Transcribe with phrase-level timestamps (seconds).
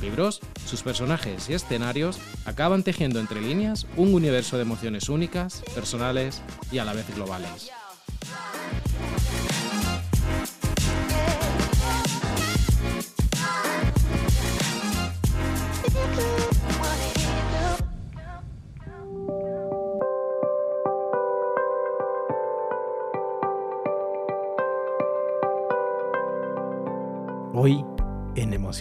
[0.00, 6.42] libros, sus personajes y escenarios acaban tejiendo entre líneas un universo de emociones únicas, personales
[6.70, 7.70] y a la vez globales.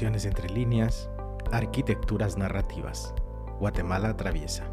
[0.01, 1.09] Entre líneas,
[1.51, 3.13] Arquitecturas narrativas.
[3.59, 4.65] Guatemala atraviesa.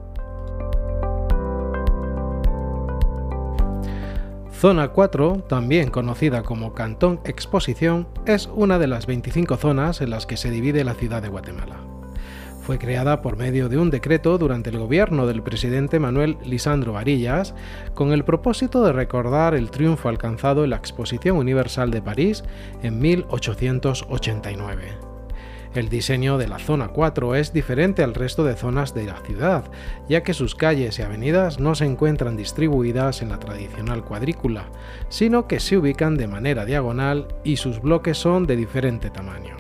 [4.53, 10.27] Zona 4, también conocida como Cantón Exposición, es una de las 25 zonas en las
[10.27, 11.77] que se divide la ciudad de Guatemala.
[12.61, 17.55] Fue creada por medio de un decreto durante el gobierno del presidente Manuel Lisandro Varillas,
[17.95, 22.43] con el propósito de recordar el triunfo alcanzado en la Exposición Universal de París
[22.83, 25.06] en 1889.
[25.77, 29.65] El diseño de la zona 4 es diferente al resto de zonas de la ciudad,
[30.09, 34.71] ya que sus calles y avenidas no se encuentran distribuidas en la tradicional cuadrícula,
[35.11, 39.57] sino que se ubican de manera diagonal y sus bloques son de diferente tamaño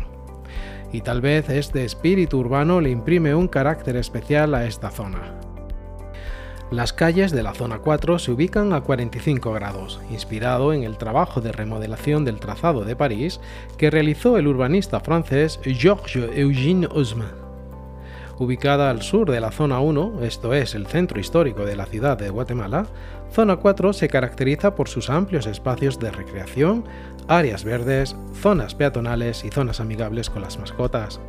[0.92, 5.45] y tal vez este espíritu urbano le imprime un carácter especial a esta zona.
[6.70, 11.40] Las calles de la zona 4 se ubican a 45 grados, inspirado en el trabajo
[11.40, 13.40] de remodelación del trazado de París
[13.78, 17.46] que realizó el urbanista francés Georges Eugène Haussmann
[18.38, 22.18] ubicada al sur de la Zona 1, esto es el centro histórico de la ciudad
[22.18, 22.86] de Guatemala,
[23.32, 26.84] Zona 4 se caracteriza por sus amplios espacios de recreación,
[27.28, 31.20] áreas verdes, zonas peatonales y zonas amigables con las mascotas.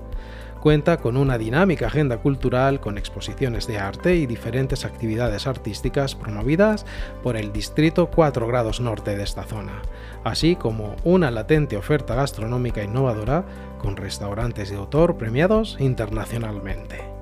[0.68, 6.86] Cuenta con una dinámica agenda cultural con exposiciones de arte y diferentes actividades artísticas promovidas
[7.24, 9.82] por el Distrito 4 grados norte de esta zona,
[10.26, 13.46] así como una latente oferta gastronómica innovadora
[13.78, 17.17] con restaurantes de autor premiados internacionalmente.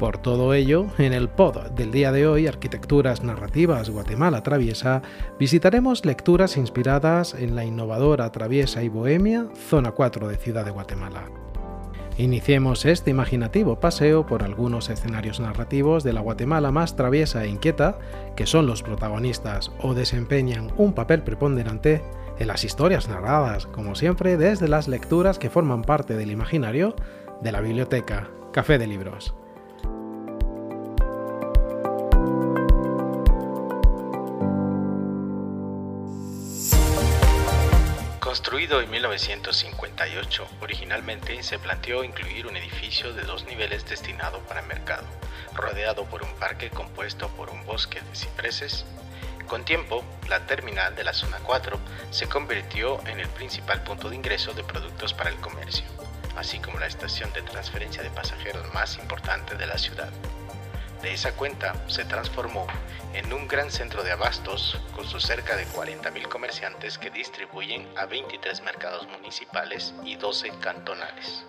[0.00, 5.02] Por todo ello, en el pod del día de hoy, Arquitecturas Narrativas Guatemala Traviesa,
[5.38, 11.30] visitaremos lecturas inspiradas en la innovadora Traviesa y Bohemia, Zona 4 de Ciudad de Guatemala.
[12.16, 17.98] Iniciemos este imaginativo paseo por algunos escenarios narrativos de la Guatemala más traviesa e inquieta,
[18.36, 22.02] que son los protagonistas o desempeñan un papel preponderante
[22.38, 26.96] en las historias narradas, como siempre desde las lecturas que forman parte del imaginario
[27.42, 29.34] de la biblioteca Café de Libros.
[38.30, 45.04] Construido en 1958, originalmente se planteó incluir un edificio de dos niveles destinado para mercado,
[45.52, 48.84] rodeado por un parque compuesto por un bosque de cipreses
[49.48, 51.76] con tiempo, la terminal de la zona 4
[52.12, 55.86] se convirtió en el principal punto de ingreso de productos para el comercio,
[56.36, 60.08] así como la estación de transferencia de pasajeros más importante de la ciudad.
[61.02, 62.66] De esa cuenta se transformó
[63.14, 68.04] en un gran centro de abastos con sus cerca de 40.000 comerciantes que distribuyen a
[68.04, 71.44] 23 mercados municipales y 12 cantonales.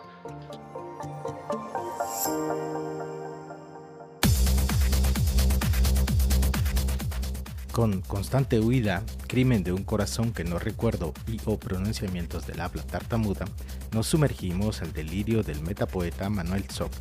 [7.72, 12.84] Con constante huida, crimen de un corazón que no recuerdo y o pronunciamientos del habla
[12.84, 13.46] tartamuda,
[13.92, 16.92] nos sumergimos al delirio del metapoeta Manuel Zoc,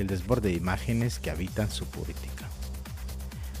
[0.00, 2.48] el desborde de imágenes que habitan su poética.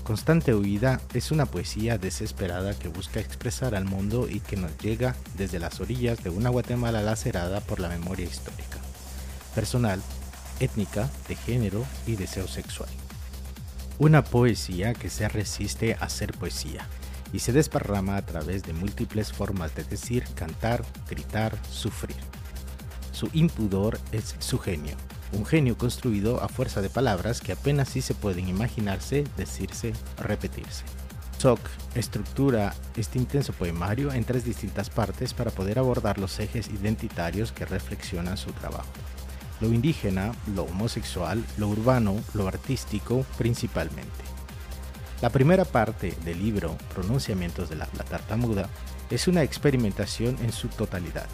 [0.08, 5.14] Constante huida es una poesía desesperada que busca expresar al mundo y que nos llega
[5.36, 8.78] desde las orillas de una Guatemala lacerada por la memoria histórica,
[9.54, 10.00] personal,
[10.60, 12.88] étnica, de género y deseo sexual.
[13.98, 16.86] Una poesía que se resiste a ser poesía
[17.32, 22.16] y se desparrama a través de múltiples formas de decir, cantar, gritar, sufrir.
[23.12, 24.96] Su impudor es su genio,
[25.32, 30.84] un genio construido a fuerza de palabras que apenas sí se pueden imaginarse, decirse, repetirse.
[31.38, 31.60] Zoc
[31.94, 37.64] estructura este intenso poemario en tres distintas partes para poder abordar los ejes identitarios que
[37.64, 38.88] reflexionan su trabajo
[39.60, 44.10] lo indígena, lo homosexual, lo urbano, lo artístico principalmente.
[45.20, 48.68] La primera parte del libro, Pronunciamientos de la Tartamuda,
[49.10, 51.26] es una experimentación en su totalidad.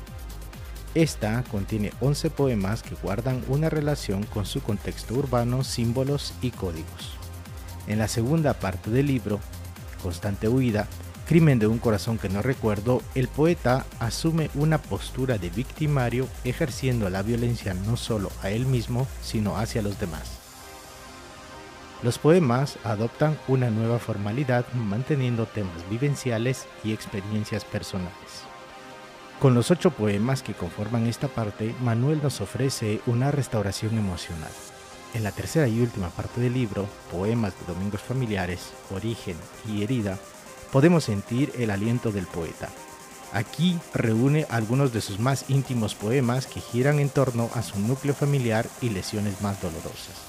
[0.94, 7.16] Esta contiene 11 poemas que guardan una relación con su contexto urbano, símbolos y códigos.
[7.88, 9.40] En la segunda parte del libro,
[10.02, 10.86] Constante Huida,
[11.26, 17.08] Crimen de un corazón que no recuerdo, el poeta asume una postura de victimario ejerciendo
[17.08, 20.38] la violencia no solo a él mismo, sino hacia los demás.
[22.02, 28.53] Los poemas adoptan una nueva formalidad manteniendo temas vivenciales y experiencias personales.
[29.44, 34.50] Con los ocho poemas que conforman esta parte, Manuel nos ofrece una restauración emocional.
[35.12, 39.36] En la tercera y última parte del libro, Poemas de Domingos Familiares, Origen
[39.68, 40.18] y Herida,
[40.72, 42.70] podemos sentir el aliento del poeta.
[43.34, 48.14] Aquí reúne algunos de sus más íntimos poemas que giran en torno a su núcleo
[48.14, 50.22] familiar y lesiones más dolorosas.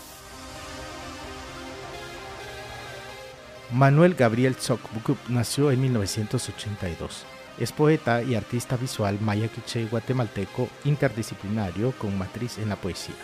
[3.72, 4.58] Manuel Gabriel
[4.94, 7.26] Bukup nació en 1982.
[7.57, 13.16] Es poeta y artista visual maya quiche guatemalteco interdisciplinario con matriz en la poesía,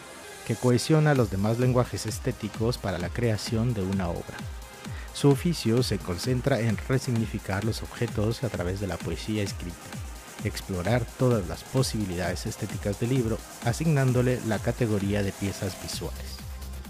[0.48, 4.38] que cohesiona los demás lenguajes estéticos para la creación de una obra.
[5.14, 9.76] Su oficio se concentra en resignificar los objetos a través de la poesía escrita,
[10.46, 16.38] explorar todas las posibilidades estéticas del libro, asignándole la categoría de piezas visuales.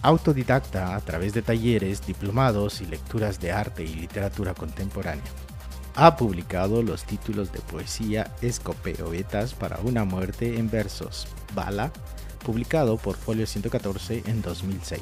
[0.03, 5.23] Autodidacta a través de talleres, diplomados y lecturas de arte y literatura contemporánea.
[5.95, 11.91] Ha publicado los títulos de poesía Escopeoetas para una muerte en versos, Bala,
[12.45, 15.01] publicado por Folio 114 en 2006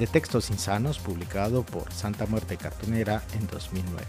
[0.00, 4.02] de Textos Insanos, publicado por Santa Muerte Cartonera en 2009.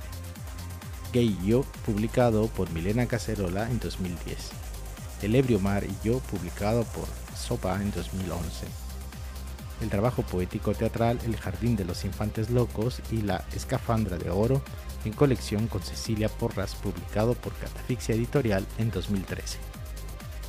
[1.11, 4.51] Gay y Yo, publicado por Milena Cacerola en 2010.
[5.21, 8.67] El Ebrio Mar y Yo, publicado por Sopa en 2011.
[9.81, 14.61] El trabajo poético teatral El Jardín de los Infantes Locos y La Escafandra de Oro,
[15.05, 19.57] en colección con Cecilia Porras, publicado por Catafixia Editorial en 2013.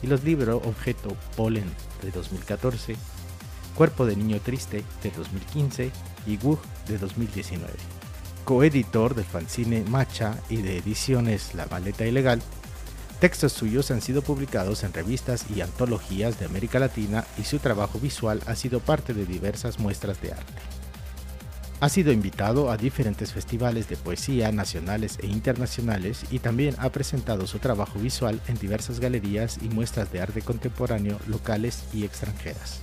[0.02, 1.70] Y los libros Objeto Polen
[2.02, 2.96] de 2014
[3.74, 5.90] Cuerpo de Niño Triste de 2015
[6.26, 7.72] y Wug de 2019.
[8.44, 12.42] Coeditor del fanzine Macha y de ediciones La Maleta Ilegal,
[13.20, 17.98] textos suyos han sido publicados en revistas y antologías de América Latina y su trabajo
[17.98, 20.81] visual ha sido parte de diversas muestras de arte.
[21.82, 27.48] Ha sido invitado a diferentes festivales de poesía nacionales e internacionales y también ha presentado
[27.48, 32.78] su trabajo visual en diversas galerías y muestras de arte contemporáneo locales y extranjeras.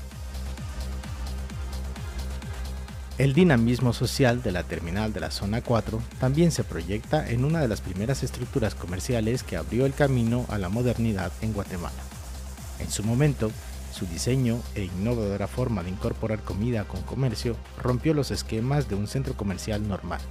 [3.18, 7.62] El dinamismo social de la terminal de la zona 4 también se proyecta en una
[7.62, 12.04] de las primeras estructuras comerciales que abrió el camino a la modernidad en Guatemala.
[12.80, 13.50] En su momento,
[13.92, 19.08] su diseño e innovadora forma de incorporar comida con comercio rompió los esquemas de un
[19.08, 20.22] centro comercial normal.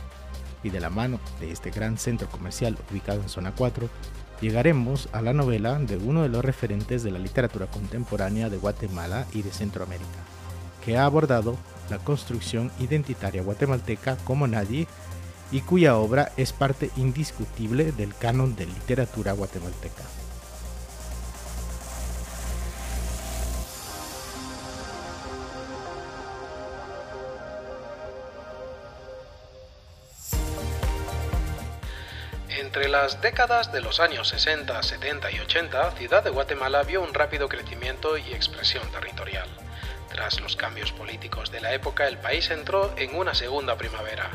[0.63, 3.89] Y de la mano de este gran centro comercial ubicado en zona 4,
[4.41, 9.27] llegaremos a la novela de uno de los referentes de la literatura contemporánea de Guatemala
[9.33, 10.21] y de Centroamérica,
[10.85, 11.57] que ha abordado
[11.91, 14.87] la construcción identitaria guatemalteca como nadie
[15.51, 20.05] y cuya obra es parte indiscutible del canon de literatura guatemalteca.
[32.69, 37.15] Entre las décadas de los años 60, 70 y 80, Ciudad de Guatemala vio un
[37.15, 39.49] rápido crecimiento y expresión territorial.
[40.11, 44.29] Tras los cambios políticos de la época, el país entró en una segunda primavera.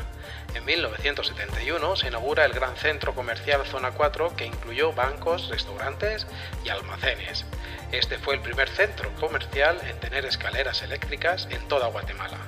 [0.52, 6.26] En 1971 se inaugura el gran centro comercial Zona 4 que incluyó bancos, restaurantes
[6.64, 7.46] y almacenes.
[7.92, 12.38] Este fue el primer centro comercial en tener escaleras eléctricas en toda Guatemala.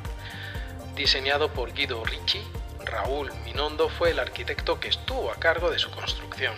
[0.97, 2.43] Diseñado por Guido Ricci,
[2.87, 6.55] Raúl Minondo fue el arquitecto que estuvo a cargo de su construcción.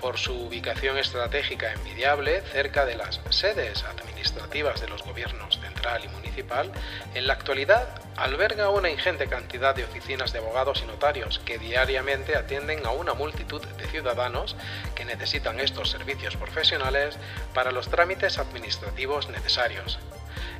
[0.00, 5.58] Por su ubicación estratégica envidiable cerca de las sedes administrativas de los gobiernos
[6.02, 6.72] y municipal,
[7.14, 12.36] en la actualidad alberga una ingente cantidad de oficinas de abogados y notarios que diariamente
[12.36, 14.56] atienden a una multitud de ciudadanos
[14.94, 17.18] que necesitan estos servicios profesionales
[17.52, 19.98] para los trámites administrativos necesarios.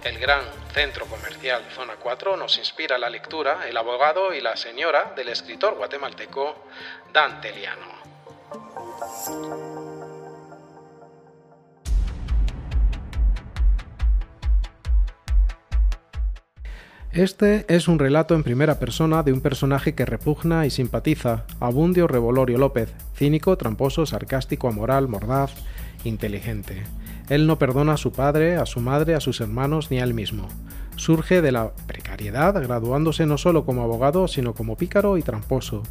[0.05, 5.13] El gran centro comercial Zona 4 nos inspira la lectura El abogado y la señora
[5.17, 6.67] del escritor guatemalteco
[7.13, 7.95] Dante Liano.
[17.15, 22.09] Este es un relato en primera persona de un personaje que repugna y simpatiza, Abundio
[22.09, 25.55] Revolorio López, cínico, tramposo, sarcástico, amoral, mordaz,
[26.03, 26.83] inteligente.
[27.29, 30.15] Él no perdona a su padre, a su madre, a sus hermanos ni a él
[30.15, 30.49] mismo.
[30.97, 35.83] Surge de la precariedad, graduándose no solo como abogado, sino como pícaro y tramposo.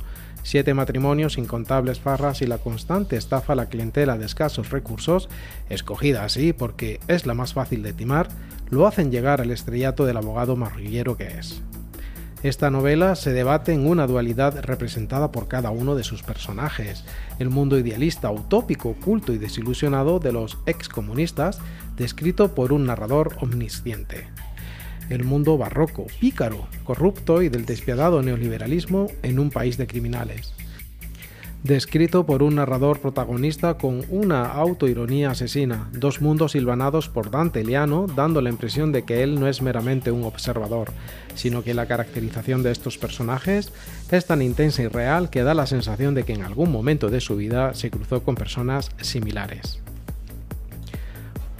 [0.44, 5.30] Siete matrimonios, incontables farras y la constante estafa a la clientela de escasos recursos,
[5.70, 8.28] escogida así porque es la más fácil de timar,
[8.70, 11.62] lo hacen llegar al estrellato del abogado marrullero que es.
[12.44, 17.06] Esta novela se debate en una dualidad representada por cada uno de sus personajes,
[17.40, 21.60] el mundo idealista, utópico, oculto y desilusionado de los excomunistas,
[21.96, 24.28] descrito por un narrador omnisciente.
[25.10, 30.54] El mundo barroco, pícaro, corrupto y del despiadado neoliberalismo en un país de criminales
[31.64, 38.08] descrito por un narrador protagonista con una autoironía asesina, dos mundos silvanados por Dante Liano,
[38.14, 40.92] dando la impresión de que él no es meramente un observador,
[41.36, 43.72] sino que la caracterización de estos personajes
[44.12, 47.22] es tan intensa y real que da la sensación de que en algún momento de
[47.22, 49.80] su vida se cruzó con personas similares.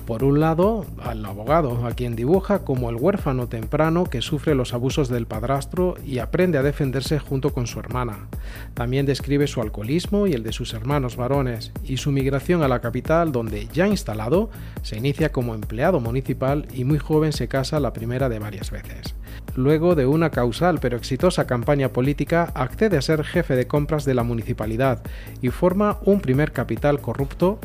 [0.06, 4.74] Por un lado, al abogado, a quien dibuja como el huérfano temprano que sufre los
[4.74, 8.28] abusos del padrastro y aprende a defenderse junto con su hermana.
[8.74, 12.82] También describe su alcoholismo y el de sus hermanos varones y su migración a la
[12.82, 14.50] capital donde, ya instalado,
[14.82, 19.16] se inicia como empleado municipal y muy joven se casa la primera de varias veces.
[19.56, 24.16] Luego de una causal pero exitosa campaña política, accede a ser jefe de compras de
[24.16, 25.02] la municipalidad
[25.42, 27.60] y forma un primer capital corrupto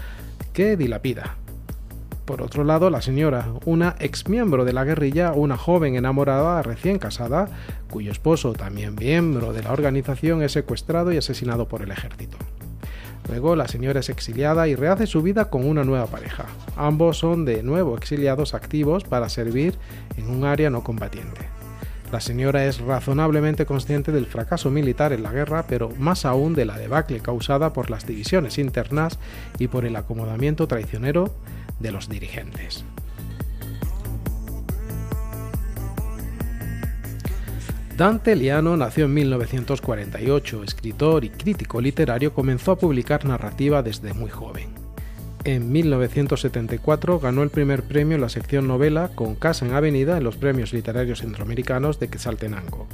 [0.52, 1.36] que dilapida
[2.28, 6.98] por otro lado, la señora, una ex miembro de la guerrilla, una joven enamorada recién
[6.98, 7.48] casada,
[7.88, 12.36] cuyo esposo, también miembro de la organización, es secuestrado y asesinado por el ejército.
[13.30, 16.44] Luego la señora es exiliada y rehace su vida con una nueva pareja.
[16.76, 19.76] Ambos son de nuevo exiliados activos para servir
[20.18, 21.40] en un área no combatiente.
[22.12, 26.66] La señora es razonablemente consciente del fracaso militar en la guerra, pero más aún de
[26.66, 29.18] la debacle causada por las divisiones internas
[29.58, 31.32] y por el acomodamiento traicionero
[31.80, 32.84] de los dirigentes.
[37.98, 44.30] Dante Liano nació en 1948, escritor y crítico literario, comenzó a publicar narrativa desde muy
[44.30, 44.68] joven.
[45.42, 50.24] En 1974 ganó el primer premio en la sección novela con Casa en Avenida en
[50.24, 52.86] los Premios Literarios Centroamericanos de Quetzaltenango.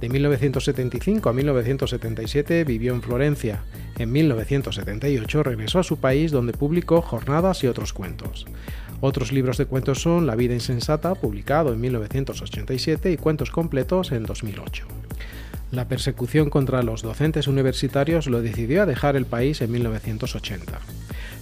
[0.00, 3.62] De 1975 a 1977 vivió en Florencia.
[3.98, 8.46] En 1978 regresó a su país donde publicó Jornadas y otros cuentos.
[9.00, 14.24] Otros libros de cuentos son La vida insensata, publicado en 1987, y Cuentos completos en
[14.24, 14.86] 2008.
[15.70, 20.80] La persecución contra los docentes universitarios lo decidió a dejar el país en 1980.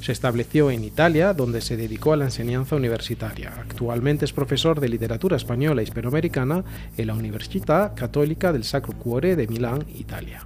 [0.03, 3.53] Se estableció en Italia, donde se dedicó a la enseñanza universitaria.
[3.57, 6.65] Actualmente es profesor de literatura española e hispanoamericana
[6.97, 10.45] en la Universidad Católica del Sacro Cuore de Milán, Italia.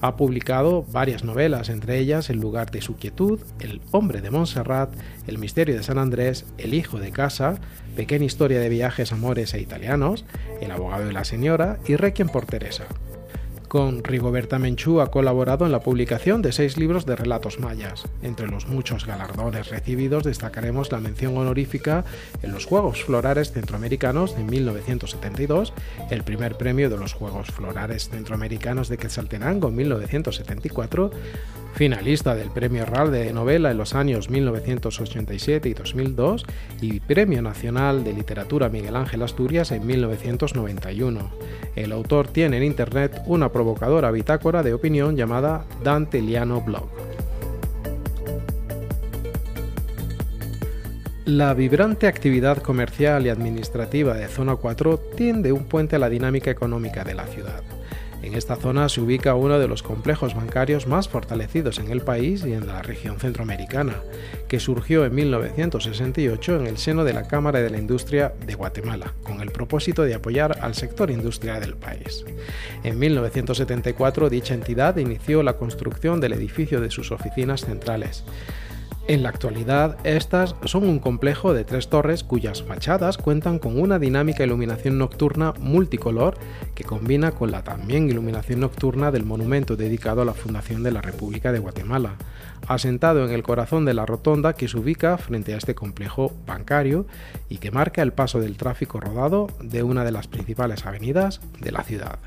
[0.00, 4.92] Ha publicado varias novelas, entre ellas El lugar de su quietud, El hombre de Montserrat,
[5.28, 7.60] El misterio de San Andrés, El hijo de casa,
[7.94, 10.24] Pequeña historia de viajes, amores e italianos,
[10.60, 12.86] El abogado de la señora y Requiem por Teresa.
[13.72, 18.04] Con Rigoberta Menchú ha colaborado en la publicación de seis libros de relatos mayas.
[18.20, 22.04] Entre los muchos galardones recibidos destacaremos la mención honorífica
[22.42, 25.72] en los Juegos Florales Centroamericanos de 1972,
[26.10, 31.10] el primer premio de los Juegos Florales Centroamericanos de Quetzaltenango en 1974,
[31.74, 36.44] finalista del Premio RAL de Novela en los años 1987 y 2002
[36.80, 41.30] y Premio Nacional de Literatura Miguel Ángel Asturias en 1991.
[41.74, 46.88] El autor tiene en Internet una provocadora bitácora de opinión llamada Dante Liano Blog.
[51.26, 56.50] La vibrante actividad comercial y administrativa de Zona 4 tiende un puente a la dinámica
[56.50, 57.62] económica de la ciudad.
[58.22, 62.44] En esta zona se ubica uno de los complejos bancarios más fortalecidos en el país
[62.46, 63.96] y en la región centroamericana,
[64.46, 69.12] que surgió en 1968 en el seno de la Cámara de la Industria de Guatemala,
[69.24, 72.24] con el propósito de apoyar al sector industrial del país.
[72.84, 78.24] En 1974 dicha entidad inició la construcción del edificio de sus oficinas centrales.
[79.08, 83.98] En la actualidad, estas son un complejo de tres torres cuyas fachadas cuentan con una
[83.98, 86.38] dinámica iluminación nocturna multicolor
[86.76, 91.02] que combina con la también iluminación nocturna del monumento dedicado a la fundación de la
[91.02, 92.14] República de Guatemala,
[92.68, 97.04] asentado en el corazón de la rotonda que se ubica frente a este complejo bancario
[97.48, 101.72] y que marca el paso del tráfico rodado de una de las principales avenidas de
[101.72, 102.20] la ciudad.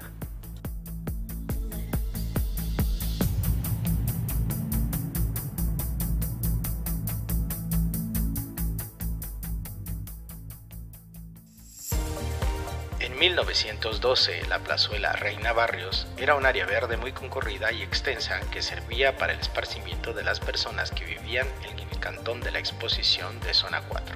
[13.36, 19.18] 1912, la plazuela Reina Barrios era un área verde muy concurrida y extensa que servía
[19.18, 23.54] para el esparcimiento de las personas que vivían en el cantón de la exposición de
[23.54, 24.16] Zona 4.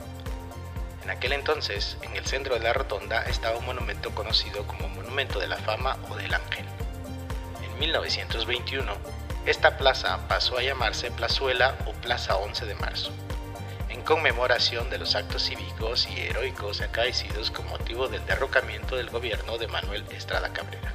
[1.03, 5.38] En aquel entonces, en el centro de la rotonda estaba un monumento conocido como Monumento
[5.39, 6.65] de la Fama o del Ángel.
[7.61, 8.89] En 1921,
[9.45, 13.11] esta plaza pasó a llamarse Plazuela o Plaza 11 de Marzo
[14.09, 19.67] conmemoración de los actos cívicos y heroicos acaecidos con motivo del derrocamiento del gobierno de
[19.67, 20.91] Manuel Estrada Cabrera.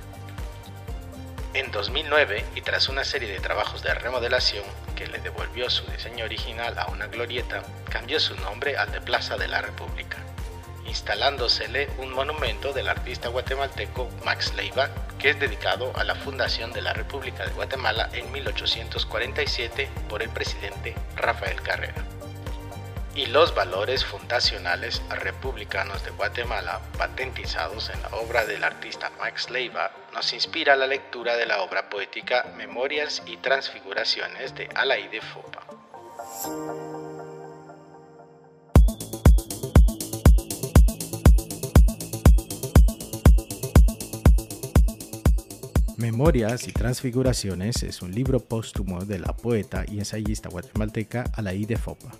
[1.52, 4.64] En 2009, y tras una serie de trabajos de remodelación
[4.96, 9.36] que le devolvió su diseño original a una glorieta, cambió su nombre al de Plaza
[9.36, 10.18] de la República
[10.86, 16.82] instalándosele un monumento del artista guatemalteco Max Leiva, que es dedicado a la fundación de
[16.82, 22.13] la República de Guatemala en 1847 por el presidente Rafael Carrera.
[23.16, 29.92] Y los valores fundacionales republicanos de Guatemala, patentizados en la obra del artista Max Leiva,
[30.12, 35.64] nos inspira la lectura de la obra poética Memorias y Transfiguraciones de Alaide Fopa.
[46.04, 51.76] Memorias y Transfiguraciones es un libro póstumo de la poeta y ensayista guatemalteca Alaí de
[51.76, 52.10] Fopa,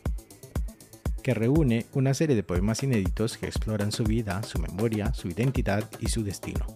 [1.24, 5.90] que reúne una serie de poemas inéditos que exploran su vida, su memoria, su identidad
[5.98, 6.66] y su destino.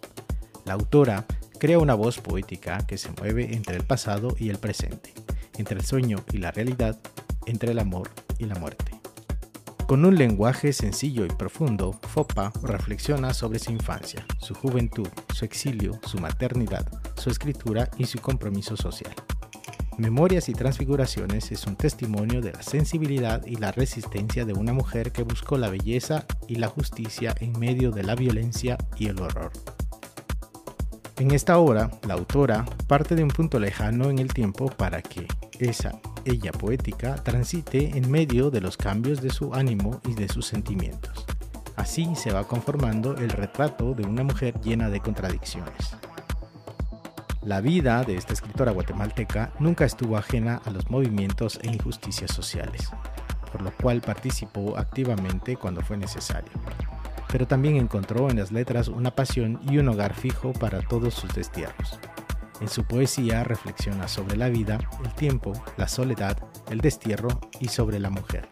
[0.64, 1.26] La autora
[1.61, 5.12] crea una voz poética que se mueve entre el pasado y el presente,
[5.59, 6.99] entre el sueño y la realidad,
[7.45, 8.99] entre el amor y la muerte.
[9.87, 16.00] Con un lenguaje sencillo y profundo, Fopa reflexiona sobre su infancia, su juventud, su exilio,
[16.07, 16.87] su maternidad,
[17.17, 19.14] su escritura y su compromiso social.
[19.99, 25.11] Memorias y Transfiguraciones es un testimonio de la sensibilidad y la resistencia de una mujer
[25.11, 29.50] que buscó la belleza y la justicia en medio de la violencia y el horror.
[31.17, 35.26] En esta obra, la autora parte de un punto lejano en el tiempo para que
[35.59, 40.47] esa ella poética transite en medio de los cambios de su ánimo y de sus
[40.47, 41.26] sentimientos.
[41.75, 45.97] Así se va conformando el retrato de una mujer llena de contradicciones.
[47.42, 52.90] La vida de esta escritora guatemalteca nunca estuvo ajena a los movimientos e injusticias sociales,
[53.52, 56.50] por lo cual participó activamente cuando fue necesario.
[57.30, 61.33] Pero también encontró en las letras una pasión y un hogar fijo para todos sus
[61.33, 62.01] destierros.
[62.61, 66.37] En su poesía reflexiona sobre la vida, el tiempo, la soledad,
[66.70, 67.29] el destierro
[67.61, 68.48] y sobre la mujer.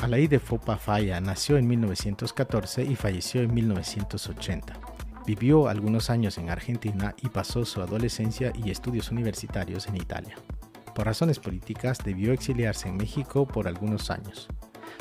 [0.00, 4.87] Alaí de Fopa Falla nació en 1914 y falleció en 1980.
[5.28, 10.36] Vivió algunos años en Argentina y pasó su adolescencia y estudios universitarios en Italia.
[10.94, 14.48] Por razones políticas debió exiliarse en México por algunos años.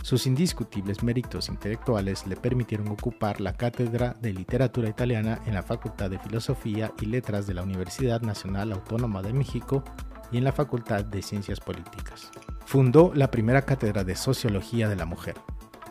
[0.01, 6.09] Sus indiscutibles méritos intelectuales le permitieron ocupar la cátedra de literatura italiana en la Facultad
[6.09, 9.81] de Filosofía y Letras de la Universidad Nacional Autónoma de México
[10.29, 12.31] y en la Facultad de Ciencias Políticas.
[12.65, 15.35] Fundó la primera cátedra de Sociología de la Mujer.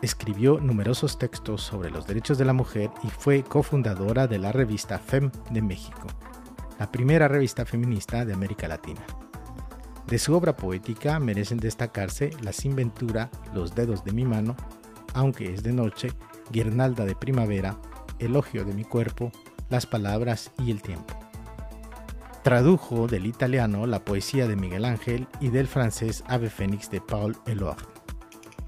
[0.01, 4.99] Escribió numerosos textos sobre los derechos de la mujer y fue cofundadora de la revista
[4.99, 6.07] FEM de México,
[6.77, 9.01] la primera revista feminista de América Latina.
[10.05, 14.55] De su obra poética merecen destacarse La Sinventura, Los dedos de mi mano,
[15.13, 16.11] Aunque es de noche,
[16.51, 17.77] Guirnalda de primavera,
[18.19, 19.31] Elogio de mi cuerpo,
[19.69, 21.17] Las palabras y el tiempo.
[22.43, 27.35] Tradujo del italiano la poesía de Miguel Ángel y del francés Ave Fénix de Paul
[27.45, 27.96] Eluard.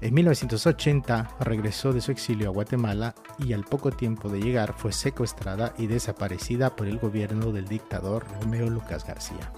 [0.02, 4.92] En 1980 regresó de su exilio a Guatemala y al poco tiempo de llegar fue
[4.92, 9.52] secuestrada y desaparecida por el gobierno del dictador Romeo Lucas García.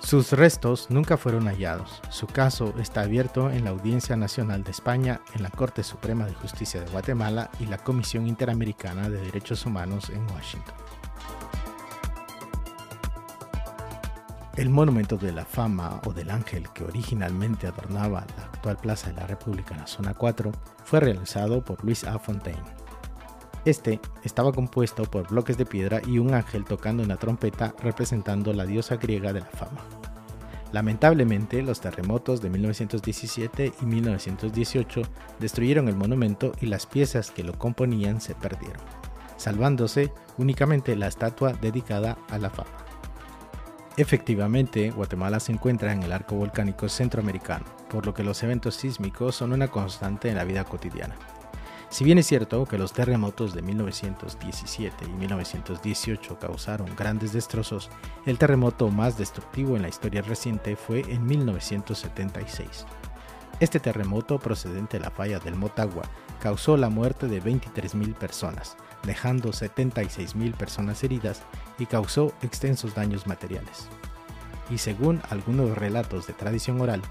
[0.00, 2.02] Sus restos nunca fueron hallados.
[2.10, 6.34] Su caso está abierto en la Audiencia Nacional de España, en la Corte Suprema de
[6.34, 10.81] Justicia de Guatemala y la Comisión Interamericana de Derechos Humanos en Washington.
[14.54, 19.16] El monumento de la fama o del ángel que originalmente adornaba la actual Plaza de
[19.16, 20.52] la República en la zona 4
[20.84, 22.18] fue realizado por Luis A.
[22.18, 22.60] Fontaine.
[23.64, 28.66] Este estaba compuesto por bloques de piedra y un ángel tocando una trompeta representando la
[28.66, 29.80] diosa griega de la fama.
[30.70, 35.02] Lamentablemente, los terremotos de 1917 y 1918
[35.38, 38.82] destruyeron el monumento y las piezas que lo componían se perdieron,
[39.38, 42.81] salvándose únicamente la estatua dedicada a la fama.
[43.98, 49.36] Efectivamente, Guatemala se encuentra en el arco volcánico centroamericano, por lo que los eventos sísmicos
[49.36, 51.14] son una constante en la vida cotidiana.
[51.90, 57.90] Si bien es cierto que los terremotos de 1917 y 1918 causaron grandes destrozos,
[58.24, 62.86] el terremoto más destructivo en la historia reciente fue en 1976.
[63.60, 66.04] Este terremoto procedente de la falla del Motagua
[66.40, 68.74] causó la muerte de 23.000 personas,
[69.04, 71.42] dejando 76.000 personas heridas
[71.78, 73.88] y causó extensos daños materiales.
[74.70, 77.02] Y según algunos relatos de tradición oral,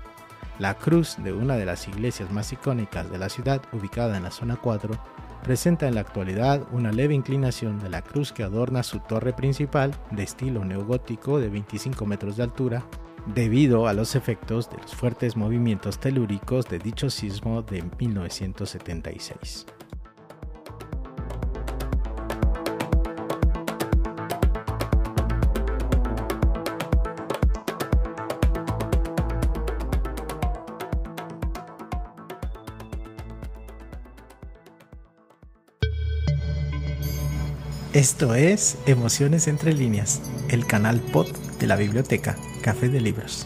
[0.59, 4.31] la cruz de una de las iglesias más icónicas de la ciudad, ubicada en la
[4.31, 4.93] zona 4,
[5.43, 9.93] presenta en la actualidad una leve inclinación de la cruz que adorna su torre principal,
[10.11, 12.85] de estilo neogótico de 25 metros de altura,
[13.33, 19.65] debido a los efectos de los fuertes movimientos telúricos de dicho sismo de 1976.
[37.93, 41.27] Esto es Emociones entre líneas, el canal pod
[41.59, 43.45] de la biblioteca Café de Libros.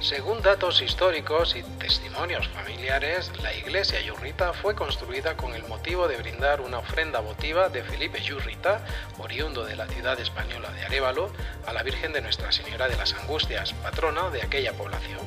[0.00, 6.16] Según datos históricos y testimonios familiares, la iglesia Yurrita fue construida con el motivo de
[6.16, 8.82] brindar una ofrenda votiva de Felipe Yurrita,
[9.18, 11.30] oriundo de la ciudad española de Arevalo,
[11.66, 15.20] a la Virgen de Nuestra Señora de las Angustias, patrona de aquella población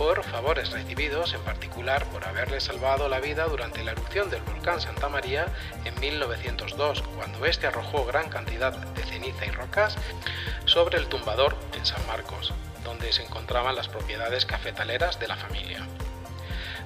[0.00, 4.80] por favores recibidos, en particular por haberle salvado la vida durante la erupción del volcán
[4.80, 5.48] Santa María
[5.84, 9.98] en 1902, cuando este arrojó gran cantidad de ceniza y rocas
[10.64, 15.86] sobre el tumbador en San Marcos, donde se encontraban las propiedades cafetaleras de la familia.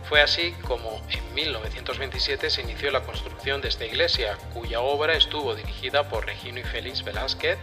[0.08, 5.54] Fue así como en 1927 se inició la construcción de esta iglesia, cuya obra estuvo
[5.54, 7.58] dirigida por Regino y Félix Velázquez,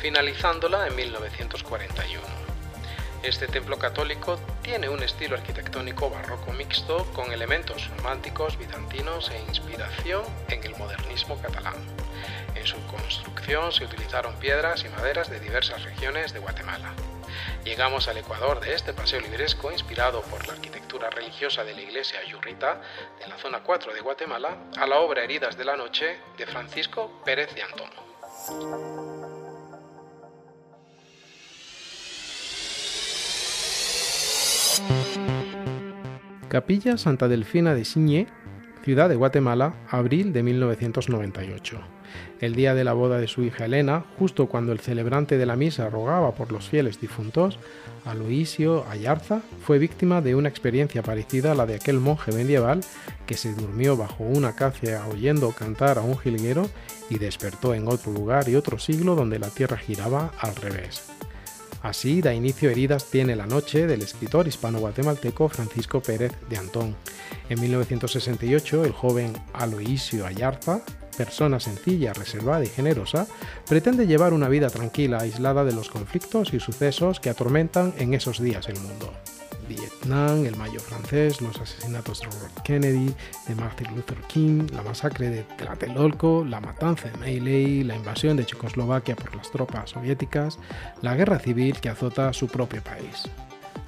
[0.00, 2.49] finalizándola en 1941.
[3.22, 10.24] Este templo católico tiene un estilo arquitectónico barroco mixto con elementos románticos, bizantinos e inspiración
[10.48, 11.74] en el modernismo catalán.
[12.54, 16.94] En su construcción se utilizaron piedras y maderas de diversas regiones de Guatemala.
[17.62, 22.24] Llegamos al Ecuador de este paseo libresco inspirado por la arquitectura religiosa de la iglesia
[22.24, 22.80] Yurrita
[23.18, 27.20] de la zona 4 de Guatemala a la obra Heridas de la Noche de Francisco
[27.22, 29.09] Pérez de Antón.
[36.50, 38.26] Capilla Santa Delfina de Signé,
[38.82, 41.78] ciudad de Guatemala, abril de 1998.
[42.40, 45.54] El día de la boda de su hija Elena, justo cuando el celebrante de la
[45.54, 47.60] misa rogaba por los fieles difuntos,
[48.04, 52.80] Aloisio Ayarza fue víctima de una experiencia parecida a la de aquel monje medieval
[53.26, 56.68] que se durmió bajo una acacia oyendo cantar a un jilguero
[57.08, 61.12] y despertó en otro lugar y otro siglo donde la tierra giraba al revés.
[61.82, 66.94] Así da inicio Heridas tiene la noche del escritor hispano-guatemalteco Francisco Pérez de Antón.
[67.48, 70.82] En 1968, el joven Aloisio Ayarza,
[71.16, 73.26] persona sencilla, reservada y generosa,
[73.66, 78.42] pretende llevar una vida tranquila, aislada de los conflictos y sucesos que atormentan en esos
[78.42, 79.12] días el mundo.
[79.76, 83.14] Vietnam, el Mayo francés, los asesinatos de Robert Kennedy,
[83.46, 88.44] de Martin Luther King, la masacre de Tlatelolco, la matanza de Meilei, la invasión de
[88.44, 90.58] Checoslovaquia por las tropas soviéticas,
[91.02, 93.30] la guerra civil que azota su propio país.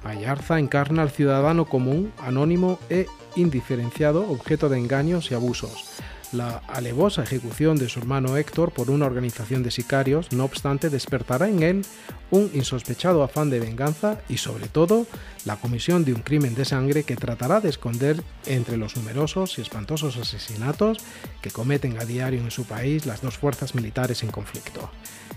[0.03, 6.01] Ayarza encarna al ciudadano común, anónimo e indiferenciado, objeto de engaños y abusos,
[6.33, 11.47] la alevosa ejecución de su hermano Héctor por una organización de sicarios, no obstante, despertará
[11.47, 11.85] en él
[12.31, 15.05] un insospechado afán de venganza y, sobre todo,
[15.45, 19.61] la comisión de un crimen de sangre que tratará de esconder entre los numerosos y
[19.61, 20.97] espantosos asesinatos
[21.41, 24.89] que cometen a diario en su país las dos fuerzas militares en conflicto.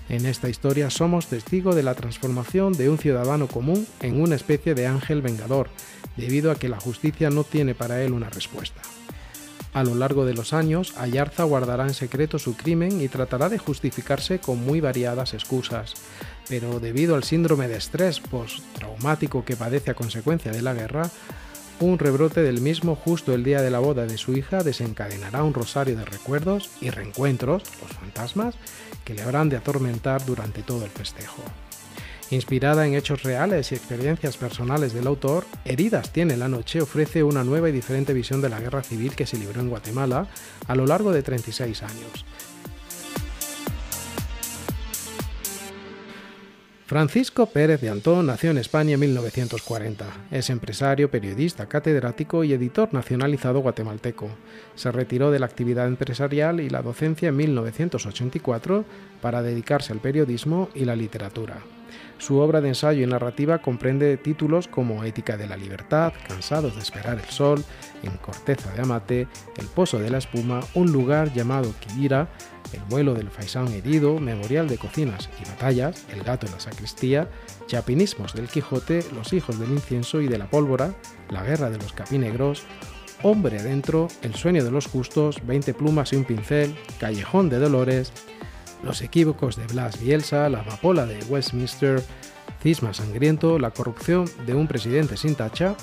[0.09, 4.75] En esta historia somos testigos de la transformación de un ciudadano común en una especie
[4.75, 5.69] de ángel vengador,
[6.17, 8.81] debido a que la justicia no tiene para él una respuesta.
[9.77, 13.59] A lo largo de los años, Ayarza guardará en secreto su crimen y tratará de
[13.59, 15.93] justificarse con muy variadas excusas,
[16.49, 21.11] pero debido al síndrome de estrés postraumático que padece a consecuencia de la guerra,
[21.79, 25.53] un rebrote del mismo justo el día de la boda de su hija desencadenará un
[25.53, 28.55] rosario de recuerdos y reencuentros, los fantasmas,
[29.05, 31.43] que le habrán de atormentar durante todo el festejo.
[32.31, 37.45] Inspirada en hechos reales y experiencias personales del autor, Heridas tiene la noche ofrece una
[37.45, 40.27] nueva y diferente visión de la guerra civil que se libró en Guatemala
[40.67, 42.25] a lo largo de 36 años.
[46.87, 50.07] Francisco Pérez de Antón nació en España en 1940.
[50.31, 54.29] Es empresario, periodista, catedrático y editor nacionalizado guatemalteco.
[54.77, 58.85] Se retiró de la actividad empresarial y la docencia en 1984
[59.21, 61.59] para dedicarse al periodismo y la literatura.
[62.19, 66.81] Su obra de ensayo y narrativa comprende títulos como Ética de la Libertad, Cansados de
[66.81, 67.63] esperar el sol,
[68.03, 72.29] En Corteza de Amate, El Pozo de la Espuma, Un lugar llamado Kibira,
[72.73, 77.29] El vuelo del faisán herido, Memorial de Cocinas y Batallas, El gato en la sacristía,
[77.67, 80.95] Chapinismos del Quijote, Los hijos del incienso y de la pólvora,
[81.31, 82.65] La guerra de los capinegros,
[83.23, 88.13] Hombre adentro, El sueño de los justos, Veinte plumas y un pincel, Callejón de Dolores,
[88.83, 92.03] los equívocos de Blas Bielsa, la amapola de Westminster,
[92.63, 95.77] Cisma Sangriento, la corrupción de un presidente sin tacha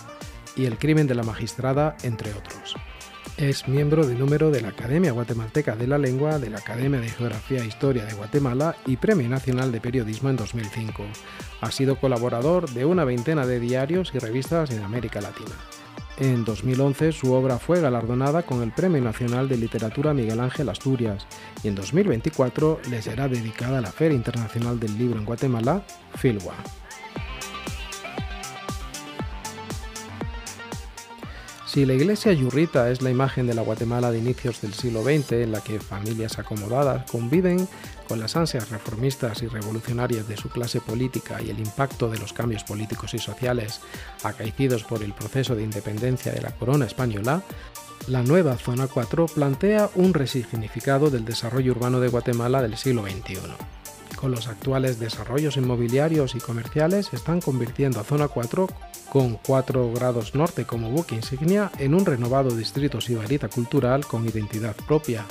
[0.56, 2.76] y el crimen de la magistrada, entre otros.
[3.38, 7.10] Es miembro de número de la Academia Guatemalteca de la Lengua, de la Academia de
[7.10, 11.04] Geografía e Historia de Guatemala y Premio Nacional de Periodismo en 2005.
[11.62, 15.56] Ha sido colaborador de una veintena de diarios y revistas en América Latina.
[16.20, 21.26] En 2011 su obra fue galardonada con el Premio Nacional de Literatura Miguel Ángel Asturias
[21.64, 25.84] y en 2024 le será dedicada la Feria Internacional del Libro en Guatemala,
[26.16, 26.54] Filwa.
[31.66, 35.32] Si la iglesia yurrita es la imagen de la Guatemala de inicios del siglo XX,
[35.32, 37.68] en la que familias acomodadas conviven
[38.08, 42.34] con las ansias reformistas y revolucionarias de su clase política y el impacto de los
[42.34, 43.82] cambios políticos y sociales
[44.24, 47.44] acaecidos por el proceso de independencia de la corona española,
[48.08, 53.40] la nueva Zona 4 plantea un resignificado del desarrollo urbano de Guatemala del siglo XXI
[54.24, 58.70] con los actuales desarrollos inmobiliarios y comerciales están convirtiendo a Zona 4
[59.12, 64.78] con 4 grados norte como buque insignia en un renovado distrito sibarita cultural con identidad
[64.88, 65.26] propia,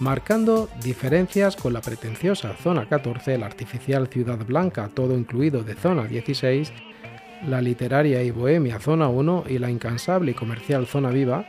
[0.00, 6.04] marcando diferencias con la pretenciosa Zona 14, la artificial Ciudad Blanca, todo incluido de Zona
[6.04, 6.72] 16,
[7.46, 11.46] la literaria y bohemia Zona 1 y la incansable y comercial Zona Viva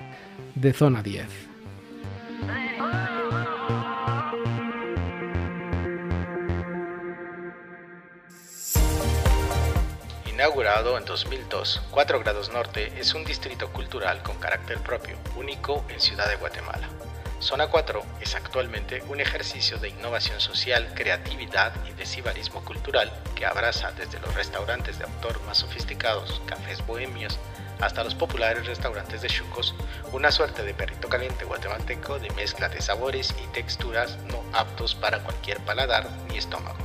[0.56, 1.28] de Zona 10.
[10.32, 16.00] Inaugurado en 2002, 4 grados norte es un distrito cultural con carácter propio, único en
[16.00, 16.90] Ciudad de Guatemala.
[17.40, 23.94] Zona 4 es actualmente un ejercicio de innovación social, creatividad y decibalismo cultural que abraza
[23.94, 27.40] desde los restaurantes de autor más sofisticados, cafés bohemios,
[27.80, 29.74] hasta los populares restaurantes de chucos,
[30.12, 35.20] una suerte de perrito caliente guatemalteco de mezcla de sabores y texturas no aptos para
[35.20, 36.78] cualquier paladar ni estómago.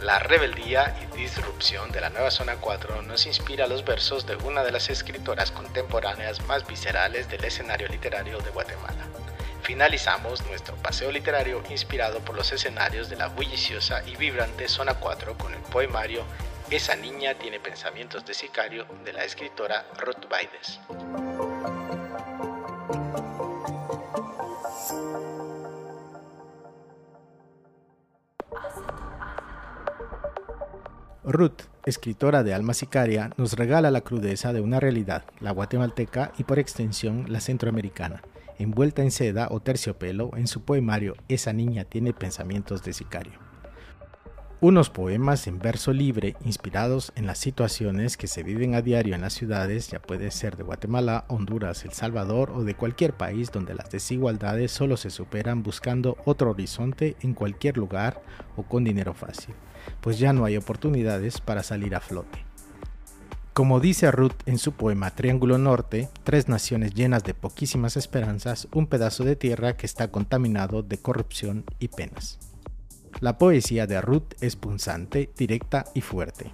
[0.00, 4.64] La rebeldía y disrupción de la nueva Zona 4 nos inspira los versos de una
[4.64, 9.06] de las escritoras contemporáneas más viscerales del escenario literario de Guatemala.
[9.66, 15.36] Finalizamos nuestro paseo literario inspirado por los escenarios de la bulliciosa y vibrante Zona 4
[15.36, 16.22] con el poemario
[16.70, 20.78] Esa niña tiene pensamientos de sicario de la escritora Ruth Baides.
[31.24, 36.44] Ruth, escritora de Alma Sicaria, nos regala la crudeza de una realidad, la guatemalteca y
[36.44, 38.22] por extensión la centroamericana,
[38.58, 43.34] envuelta en seda o terciopelo en su poemario Esa niña tiene pensamientos de sicario.
[44.60, 49.20] Unos poemas en verso libre inspirados en las situaciones que se viven a diario en
[49.20, 53.74] las ciudades, ya puede ser de Guatemala, Honduras, El Salvador o de cualquier país donde
[53.74, 58.22] las desigualdades solo se superan buscando otro horizonte en cualquier lugar
[58.56, 59.54] o con dinero fácil
[60.00, 62.45] pues ya no hay oportunidades para salir a flote.
[63.56, 68.86] Como dice Ruth en su poema Triángulo Norte, tres naciones llenas de poquísimas esperanzas, un
[68.86, 72.38] pedazo de tierra que está contaminado de corrupción y penas.
[73.20, 76.52] La poesía de Ruth es punzante, directa y fuerte.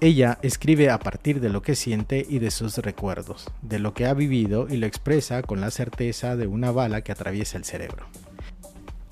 [0.00, 4.06] Ella escribe a partir de lo que siente y de sus recuerdos, de lo que
[4.06, 8.06] ha vivido y lo expresa con la certeza de una bala que atraviesa el cerebro.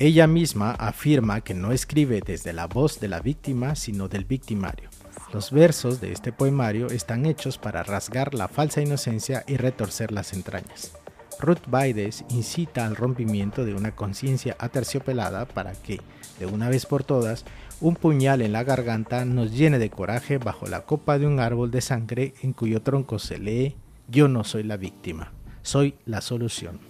[0.01, 4.91] Ella misma afirma que no escribe desde la voz de la víctima, sino del victimario.
[5.33, 10.33] Los versos de este poemario están hechos para rasgar la falsa inocencia y retorcer las
[10.33, 10.93] entrañas.
[11.39, 16.01] Ruth Baides incita al rompimiento de una conciencia aterciopelada para que,
[16.41, 17.45] de una vez por todas,
[17.81, 21.71] un puñal en la garganta nos llene de coraje bajo la copa de un árbol
[21.71, 23.77] de sangre en cuyo tronco se lee
[24.09, 26.81] Yo no soy la víctima, soy la solución.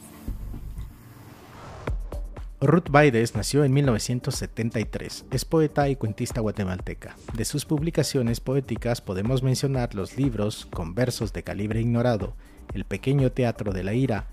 [2.60, 5.26] Ruth Baides nació en 1973.
[5.30, 7.16] Es poeta y cuentista guatemalteca.
[7.32, 12.34] De sus publicaciones poéticas podemos mencionar los libros con versos de calibre ignorado,
[12.74, 14.26] El pequeño teatro de la ira,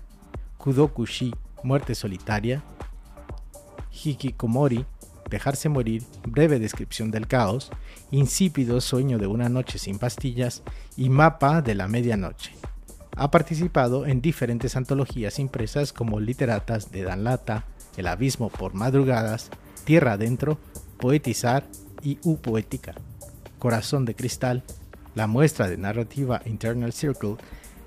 [0.58, 2.64] Kudokushi, Muerte solitaria,
[3.92, 4.84] Hikikomori,
[5.30, 7.70] Dejarse morir, breve descripción del caos,
[8.10, 10.64] Insípido sueño de una noche sin pastillas
[10.96, 12.56] y Mapa de la medianoche.
[13.16, 19.50] Ha participado en diferentes antologías impresas como Literatas de Dan Lata, el abismo por madrugadas,
[19.84, 20.58] Tierra adentro,
[20.98, 21.66] Poetizar
[22.02, 22.94] y U Poética,
[23.58, 24.64] Corazón de Cristal,
[25.14, 27.36] la muestra de narrativa Internal Circle,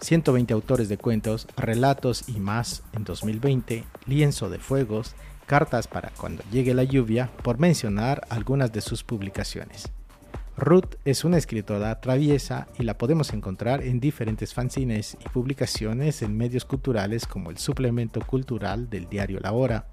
[0.01, 2.83] 120 autores de cuentos, relatos y más.
[2.93, 8.81] En 2020, Lienzo de Fuegos, Cartas para cuando llegue la lluvia, por mencionar algunas de
[8.81, 9.89] sus publicaciones.
[10.55, 16.37] Ruth es una escritora traviesa y la podemos encontrar en diferentes fanzines y publicaciones en
[16.37, 19.87] medios culturales como el suplemento cultural del diario La Hora,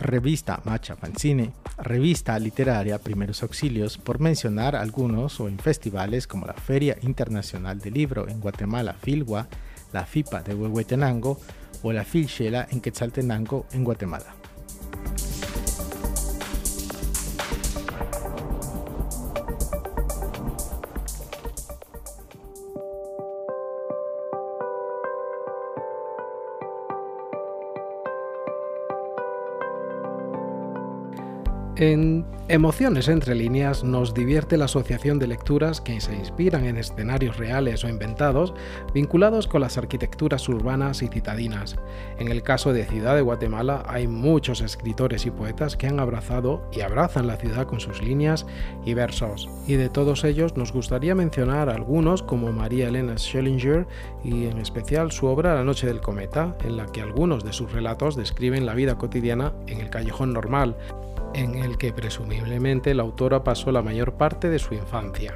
[0.00, 6.54] revista Macha Fanzine, revista literaria Primeros Auxilios, por mencionar algunos, o en festivales como la
[6.54, 9.46] Feria Internacional del Libro en Guatemala, Filgua,
[9.92, 11.38] la FIPA de Huehuetenango
[11.82, 14.34] o la Filchela en Quetzaltenango, en Guatemala.
[31.80, 37.36] En Emociones entre líneas nos divierte la asociación de lecturas que se inspiran en escenarios
[37.36, 38.52] reales o inventados
[38.92, 41.76] vinculados con las arquitecturas urbanas y citadinas.
[42.18, 46.68] En el caso de Ciudad de Guatemala hay muchos escritores y poetas que han abrazado
[46.72, 48.46] y abrazan la ciudad con sus líneas
[48.84, 49.48] y versos.
[49.68, 53.86] Y de todos ellos nos gustaría mencionar algunos como María Elena Schellinger
[54.24, 57.70] y en especial su obra La Noche del Cometa, en la que algunos de sus
[57.70, 60.74] relatos describen la vida cotidiana en el callejón normal
[61.34, 65.34] en el que presumiblemente la autora pasó la mayor parte de su infancia.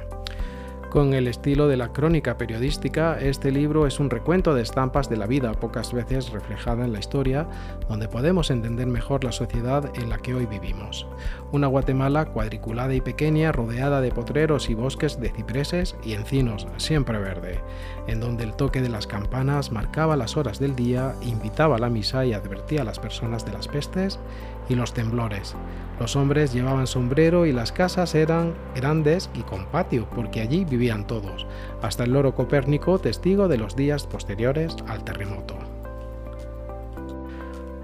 [0.95, 5.17] Con el estilo de la crónica periodística, este libro es un recuento de estampas de
[5.17, 7.49] la vida, pocas veces reflejada en la historia,
[7.89, 11.05] donde podemos entender mejor la sociedad en la que hoy vivimos.
[11.51, 17.19] Una Guatemala cuadriculada y pequeña, rodeada de potreros y bosques de cipreses y encinos, siempre
[17.19, 17.59] verde,
[18.07, 21.89] en donde el toque de las campanas marcaba las horas del día, invitaba a la
[21.89, 24.17] misa y advertía a las personas de las pestes
[24.69, 25.55] y los temblores.
[25.99, 31.07] Los hombres llevaban sombrero y las casas eran grandes y con patio, porque allí vivían
[31.07, 31.47] todos,
[31.81, 35.55] hasta el loro Copérnico, testigo de los días posteriores al terremoto.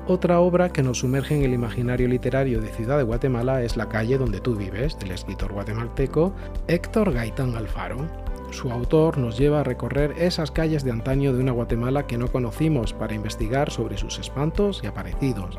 [0.07, 3.87] Otra obra que nos sumerge en el imaginario literario de Ciudad de Guatemala es La
[3.87, 6.33] calle donde tú vives, del escritor guatemalteco
[6.67, 8.07] Héctor Gaitán Alfaro.
[8.49, 12.27] Su autor nos lleva a recorrer esas calles de antaño de una Guatemala que no
[12.27, 15.57] conocimos para investigar sobre sus espantos y aparecidos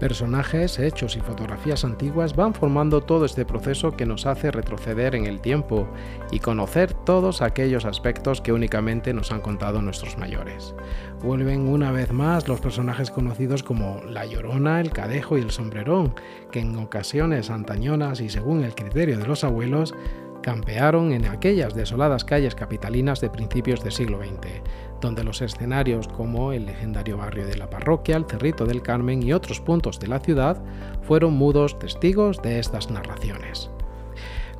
[0.00, 5.26] Personajes, hechos y fotografías antiguas van formando todo este proceso que nos hace retroceder en
[5.26, 5.86] el tiempo
[6.30, 10.74] y conocer todos aquellos aspectos que únicamente nos han contado nuestros mayores.
[11.22, 16.14] Vuelven una vez más los personajes conocidos como La Llorona, el Cadejo y el Sombrerón,
[16.50, 19.94] que en ocasiones antañonas y según el criterio de los abuelos,
[20.42, 24.62] campearon en aquellas desoladas calles capitalinas de principios del siglo XX,
[25.00, 29.32] donde los escenarios como el legendario barrio de la parroquia, el Cerrito del Carmen y
[29.32, 30.62] otros puntos de la ciudad
[31.02, 33.70] fueron mudos testigos de estas narraciones.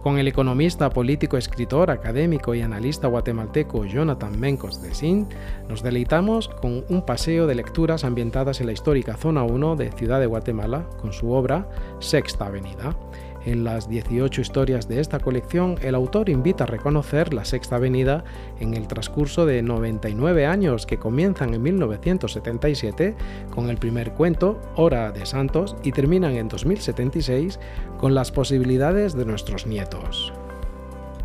[0.03, 5.29] Con el economista, político, escritor, académico y analista guatemalteco Jonathan Mencos de Sin,
[5.69, 10.19] nos deleitamos con un paseo de lecturas ambientadas en la histórica Zona 1 de Ciudad
[10.19, 12.97] de Guatemala con su obra Sexta Avenida
[13.45, 18.25] en las 18 historias de esta colección, el autor invita a reconocer la Sexta Avenida
[18.59, 23.15] en el transcurso de 99 años que comienzan en 1977
[23.55, 27.59] con el primer cuento, Hora de Santos, y terminan en 2076
[27.99, 30.33] con las posibilidades de nuestros nietos.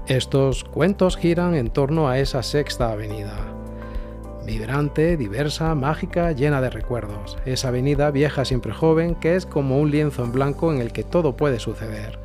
[0.07, 3.54] Estos cuentos giran en torno a esa Sexta Avenida,
[4.45, 7.37] vibrante, diversa, mágica, llena de recuerdos.
[7.45, 11.03] Esa avenida vieja siempre joven que es como un lienzo en blanco en el que
[11.03, 12.19] todo puede suceder.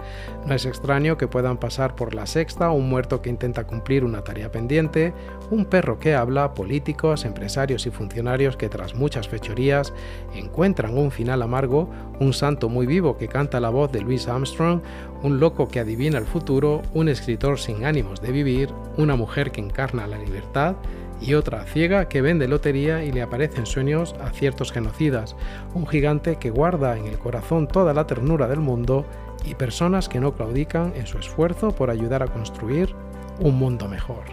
[0.46, 4.22] No es extraño que puedan pasar por la sexta un muerto que intenta cumplir una
[4.22, 5.12] tarea pendiente,
[5.50, 9.92] un perro que habla, políticos, empresarios y funcionarios que tras muchas fechorías
[10.34, 11.88] encuentran un final amargo,
[12.20, 14.80] un santo muy vivo que canta la voz de Louis Armstrong,
[15.22, 19.60] un loco que adivina el futuro, un escritor sin ánimos de vivir, una mujer que
[19.60, 20.76] encarna la libertad,
[21.20, 25.36] y otra ciega que vende lotería y le aparecen sueños a ciertos genocidas,
[25.74, 29.06] un gigante que guarda en el corazón toda la ternura del mundo
[29.44, 32.94] y personas que no claudican en su esfuerzo por ayudar a construir
[33.40, 34.24] un mundo mejor.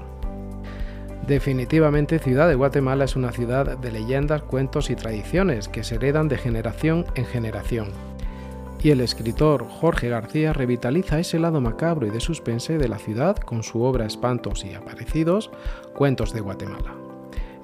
[1.28, 6.30] Definitivamente Ciudad de Guatemala es una ciudad de leyendas, cuentos y tradiciones que se heredan
[6.30, 8.07] de generación en generación
[8.88, 13.36] y el escritor Jorge García revitaliza ese lado macabro y de suspense de la ciudad
[13.36, 15.52] con su obra Espantos y Aparecidos,
[15.94, 16.96] Cuentos de Guatemala.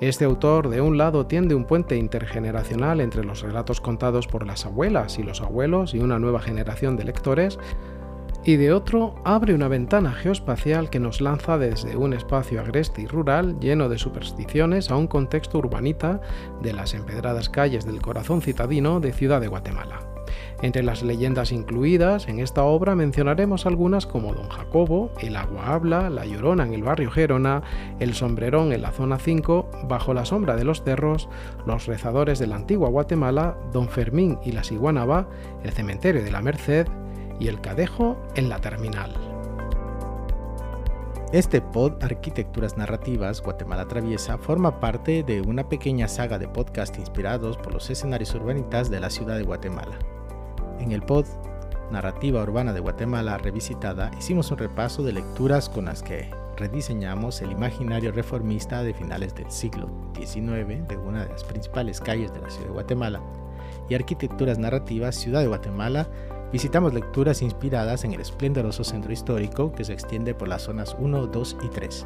[0.01, 4.65] Este autor, de un lado, tiende un puente intergeneracional entre los relatos contados por las
[4.65, 7.57] abuelas y los abuelos y una nueva generación de lectores,
[8.43, 13.07] y de otro, abre una ventana geoespacial que nos lanza desde un espacio agreste y
[13.07, 16.19] rural lleno de supersticiones a un contexto urbanita
[16.62, 20.12] de las empedradas calles del corazón citadino de Ciudad de Guatemala.
[20.63, 26.09] Entre las leyendas incluidas en esta obra mencionaremos algunas como Don Jacobo, El agua habla,
[26.09, 27.63] La llorona en el barrio Gerona,
[27.99, 31.27] El sombrerón en la zona 5, Bajo la sombra de los cerros,
[31.65, 35.27] Los rezadores de la antigua Guatemala, Don Fermín y la Siguanaba,
[35.65, 36.87] El cementerio de la Merced
[37.41, 39.13] y El cadejo en la terminal.
[41.33, 47.57] Este pod Arquitecturas Narrativas Guatemala Traviesa forma parte de una pequeña saga de podcast inspirados
[47.57, 49.99] por los escenarios urbanitas de la ciudad de Guatemala.
[50.80, 51.26] En el pod
[51.92, 57.52] Narrativa Urbana de Guatemala Revisitada hicimos un repaso de lecturas con las que rediseñamos el
[57.52, 62.50] imaginario reformista de finales del siglo XIX de una de las principales calles de la
[62.50, 63.21] ciudad de Guatemala
[63.90, 66.08] y arquitecturas narrativas Ciudad de Guatemala,
[66.52, 71.28] visitamos lecturas inspiradas en el esplendoroso centro histórico que se extiende por las zonas 1,
[71.28, 72.06] 2 y 3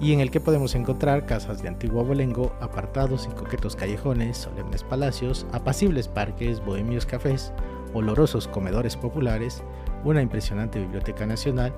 [0.00, 4.82] y en el que podemos encontrar casas de antiguo abolengo, apartados y coquetos callejones, solemnes
[4.82, 7.52] palacios, apacibles parques, bohemios cafés,
[7.94, 9.62] olorosos comedores populares,
[10.04, 11.72] una impresionante biblioteca nacional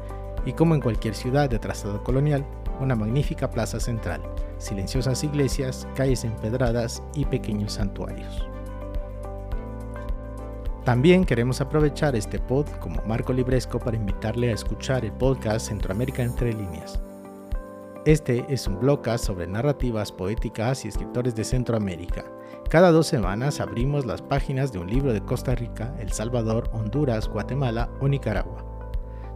[0.46, 2.44] y como en cualquier ciudad de trazado colonial,
[2.80, 4.22] una magnífica plaza central,
[4.58, 8.46] silenciosas iglesias, calles empedradas y pequeños santuarios.
[10.84, 16.22] También queremos aprovechar este pod como marco libresco para invitarle a escuchar el podcast Centroamérica
[16.22, 17.00] entre líneas.
[18.04, 22.33] Este es un blogcast sobre narrativas poéticas y escritores de Centroamérica.
[22.68, 27.28] Cada dos semanas abrimos las páginas de un libro de Costa Rica, El Salvador, Honduras,
[27.28, 28.64] Guatemala o Nicaragua.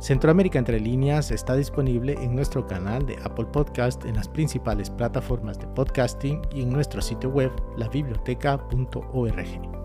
[0.00, 5.58] Centroamérica Entre Líneas está disponible en nuestro canal de Apple Podcast, en las principales plataformas
[5.58, 9.77] de podcasting y en nuestro sitio web labiblioteca.org.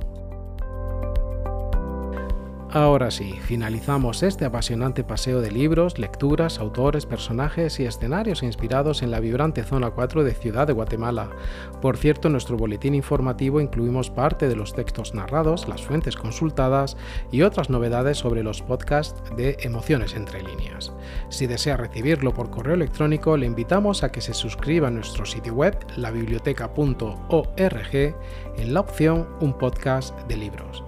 [2.76, 9.12] Ahora sí, finalizamos este apasionante paseo de libros, lecturas, autores, personajes y escenarios inspirados en
[9.12, 11.30] la vibrante Zona 4 de Ciudad de Guatemala.
[11.84, 16.98] Por cierto, en nuestro boletín informativo incluimos parte de los textos narrados, las fuentes consultadas
[17.32, 20.92] y otras novedades sobre los podcasts de Emociones entre líneas.
[21.30, 25.54] Si desea recibirlo por correo electrónico, le invitamos a que se suscriba a nuestro sitio
[25.54, 28.16] web, labiblioteca.org,
[28.58, 30.83] en la opción Un podcast de libros.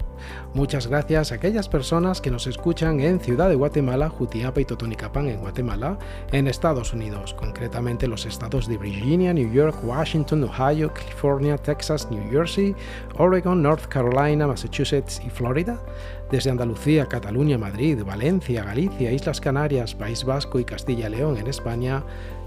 [0.56, 5.28] Muchas gracias a aquellas personas que nos escuchan en Ciudad de Guatemala, Jutiapa y Totonicapán
[5.28, 5.98] en Guatemala,
[6.32, 12.30] en Estados Unidos, concretamente los estados de Virginia, New York, Washington, Ohio, California, Texas, New
[12.30, 12.74] Jersey,
[13.18, 15.78] Oregon, North Carolina, Massachusetts y Florida,
[16.30, 21.48] desde Andalucía, Cataluña, Madrid, Valencia, Galicia, Islas Canarias, País Vasco y Castilla y León en
[21.48, 22.02] España,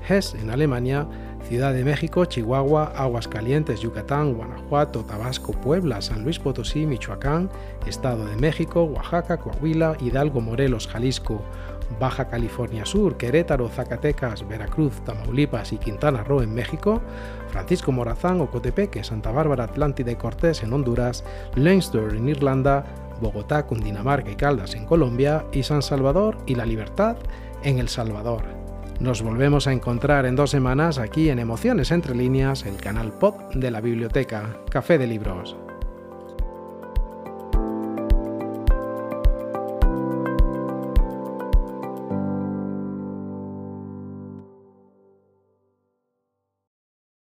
[0.08, 1.08] Hesse en Alemania,
[1.48, 7.50] Ciudad de México, Chihuahua, Aguascalientes, Yucatán, Guanajuato, Tabasco, Puebla, San Luis Potosí, Michoacán,
[7.88, 11.42] Estado de México, Oaxaca, Coahuila, Hidalgo, Morelos, Jalisco,
[12.00, 17.02] Baja California Sur, Querétaro, Zacatecas, Veracruz, Tamaulipas y Quintana Roo en México,
[17.50, 21.24] Francisco Morazán, Ocotepeque, Santa Bárbara, Atlántida y Cortés en Honduras,
[21.56, 22.86] Leinster en Irlanda,
[23.22, 27.18] Bogotá, Cundinamarca y Caldas en Colombia y San Salvador y La Libertad
[27.64, 28.59] en El Salvador.
[29.00, 33.36] Nos volvemos a encontrar en dos semanas aquí en Emociones entre líneas, el canal pod
[33.56, 35.56] de la biblioteca Café de Libros.